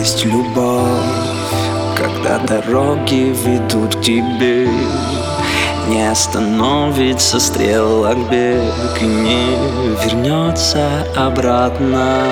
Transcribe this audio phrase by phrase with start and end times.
[0.00, 0.82] Есть любовь
[1.94, 4.66] Когда дороги ведут к тебе.
[5.88, 9.58] Не остановится стрелок бег не
[10.02, 12.22] вернется обратно.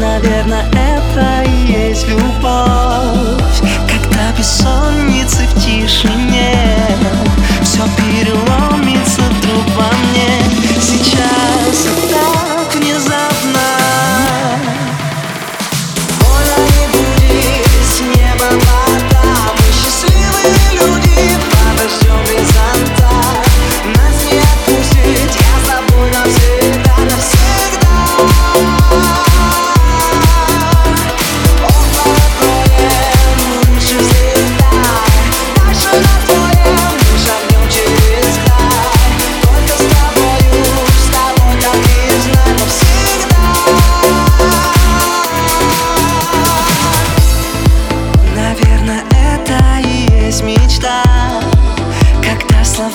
[0.00, 6.69] Наверное, это и есть любовь Когда бессонницы в тишине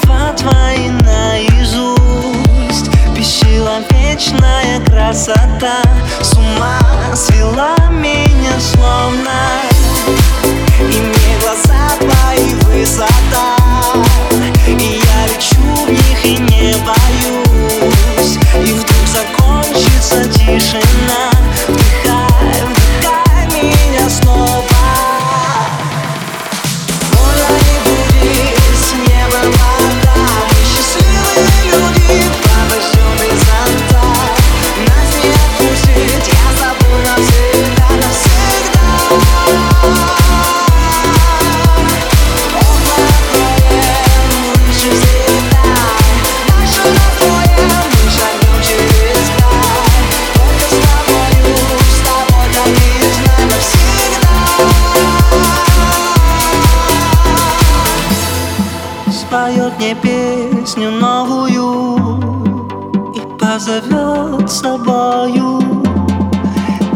[0.05, 2.89] слова твои наизусть.
[3.15, 5.81] Бесчеловечная красота.
[6.21, 6.79] С ума
[7.15, 9.61] свела меня словно.
[10.79, 13.55] И мне глаза твои высота.
[14.67, 18.37] И я лечу в них и не боюсь.
[18.55, 21.04] И вдруг закончится тишина
[59.15, 62.19] Споет мне песню новую
[63.15, 65.61] И позовет с собою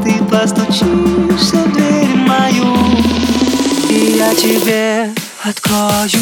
[0.04, 2.76] Ты постучишься в дверь мою
[3.90, 5.14] И я тебе
[5.46, 6.20] открою